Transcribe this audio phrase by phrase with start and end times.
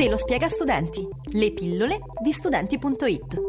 [0.00, 3.40] Te lo spiega Studenti, le pillole di studenti.it.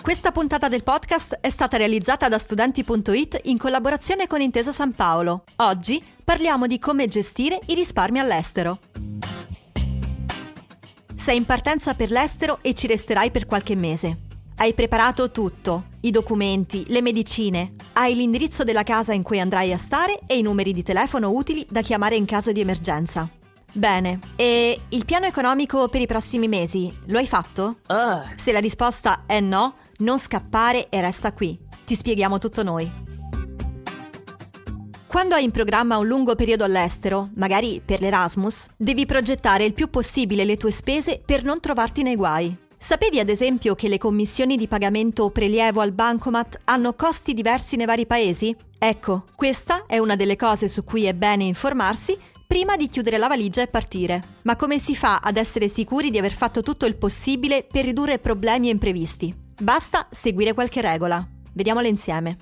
[0.00, 5.44] Questa puntata del podcast è stata realizzata da studenti.it in collaborazione con Intesa San Paolo.
[5.56, 8.78] Oggi parliamo di come gestire i risparmi all'estero.
[11.14, 14.16] Sei in partenza per l'estero e ci resterai per qualche mese.
[14.56, 19.76] Hai preparato tutto, i documenti, le medicine, hai l'indirizzo della casa in cui andrai a
[19.76, 23.28] stare e i numeri di telefono utili da chiamare in caso di emergenza.
[23.72, 27.78] Bene, e il piano economico per i prossimi mesi lo hai fatto?
[27.88, 28.22] Uh.
[28.36, 31.58] Se la risposta è no, non scappare e resta qui.
[31.84, 32.88] Ti spieghiamo tutto noi.
[35.08, 39.90] Quando hai in programma un lungo periodo all'estero, magari per l'Erasmus, devi progettare il più
[39.90, 42.64] possibile le tue spese per non trovarti nei guai.
[42.86, 47.74] Sapevi ad esempio che le commissioni di pagamento o prelievo al bancomat hanno costi diversi
[47.74, 48.54] nei vari paesi?
[48.78, 53.26] Ecco, questa è una delle cose su cui è bene informarsi prima di chiudere la
[53.26, 54.22] valigia e partire.
[54.42, 58.20] Ma come si fa ad essere sicuri di aver fatto tutto il possibile per ridurre
[58.20, 59.34] problemi e imprevisti?
[59.60, 61.28] Basta seguire qualche regola.
[61.54, 62.36] Vediamole insieme.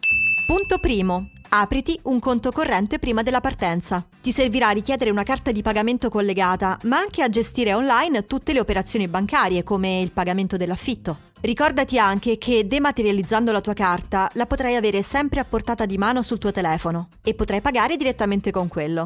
[0.47, 1.31] Punto primo.
[1.57, 4.05] Apriti un conto corrente prima della partenza.
[4.21, 8.53] Ti servirà a richiedere una carta di pagamento collegata, ma anche a gestire online tutte
[8.53, 11.31] le operazioni bancarie, come il pagamento dell'affitto.
[11.43, 16.23] Ricordati anche che dematerializzando la tua carta la potrai avere sempre a portata di mano
[16.23, 19.05] sul tuo telefono e potrai pagare direttamente con quello.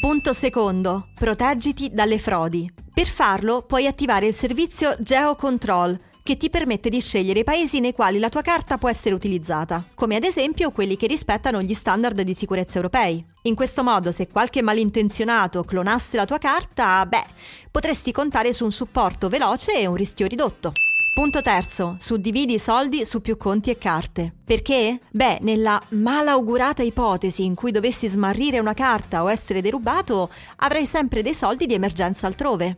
[0.00, 1.08] Punto secondo.
[1.14, 2.72] Proteggiti dalle frodi.
[2.94, 7.94] Per farlo puoi attivare il servizio GeoControl che ti permette di scegliere i paesi nei
[7.94, 12.20] quali la tua carta può essere utilizzata, come ad esempio quelli che rispettano gli standard
[12.20, 13.24] di sicurezza europei.
[13.44, 17.24] In questo modo, se qualche malintenzionato clonasse la tua carta, beh,
[17.70, 20.72] potresti contare su un supporto veloce e un rischio ridotto.
[21.14, 24.30] Punto terzo, suddividi i soldi su più conti e carte.
[24.44, 25.00] Perché?
[25.10, 31.22] Beh, nella malaugurata ipotesi in cui dovessi smarrire una carta o essere derubato, avrai sempre
[31.22, 32.76] dei soldi di emergenza altrove.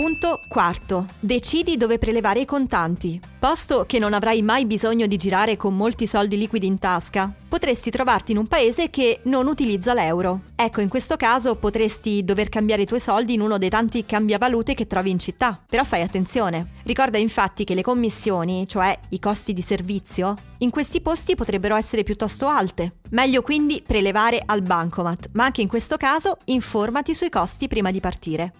[0.00, 1.06] Punto quarto.
[1.18, 3.20] Decidi dove prelevare i contanti.
[3.36, 7.90] Posto che non avrai mai bisogno di girare con molti soldi liquidi in tasca, potresti
[7.90, 10.42] trovarti in un paese che non utilizza l'euro.
[10.54, 14.74] Ecco, in questo caso potresti dover cambiare i tuoi soldi in uno dei tanti cambiavalute
[14.74, 15.60] che trovi in città.
[15.68, 16.74] Però fai attenzione.
[16.84, 22.04] Ricorda infatti che le commissioni, cioè i costi di servizio, in questi posti potrebbero essere
[22.04, 22.98] piuttosto alte.
[23.10, 27.98] Meglio quindi prelevare al bancomat, ma anche in questo caso informati sui costi prima di
[27.98, 28.52] partire.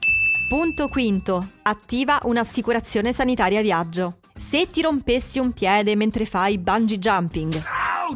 [0.48, 1.46] Punto quinto.
[1.64, 4.20] Attiva un'assicurazione sanitaria viaggio.
[4.34, 7.62] Se ti rompessi un piede mentre fai bungee jumping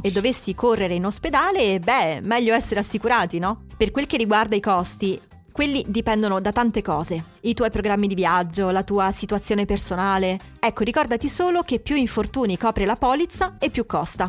[0.01, 3.67] e dovessi correre in ospedale, beh, meglio essere assicurati, no?
[3.77, 5.21] Per quel che riguarda i costi,
[5.53, 7.23] quelli dipendono da tante cose.
[7.43, 10.39] I tuoi programmi di viaggio, la tua situazione personale.
[10.59, 14.27] Ecco, ricordati solo che più infortuni copre la polizza e più costa.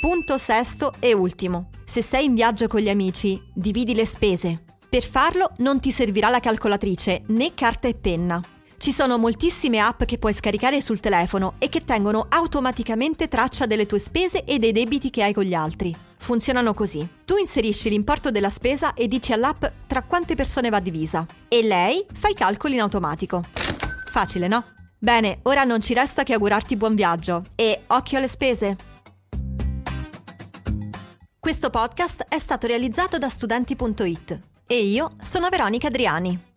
[0.00, 1.70] Punto sesto e ultimo.
[1.84, 4.62] Se sei in viaggio con gli amici, dividi le spese.
[4.90, 8.42] Per farlo non ti servirà la calcolatrice né carta e penna.
[8.76, 13.86] Ci sono moltissime app che puoi scaricare sul telefono e che tengono automaticamente traccia delle
[13.86, 15.94] tue spese e dei debiti che hai con gli altri.
[16.18, 17.06] Funzionano così.
[17.24, 22.04] Tu inserisci l'importo della spesa e dici all'app tra quante persone va divisa e lei
[22.12, 23.44] fa i calcoli in automatico.
[24.10, 24.64] Facile, no?
[24.98, 28.76] Bene, ora non ci resta che augurarti buon viaggio e occhio alle spese!
[31.38, 36.49] Questo podcast è stato realizzato da studenti.it e io sono Veronica Adriani.